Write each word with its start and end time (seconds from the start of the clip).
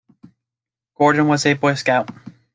Gordon 0.97 1.27
was 1.27 1.45
a 1.45 1.53
Boy 1.53 1.75
Scout. 1.75 2.09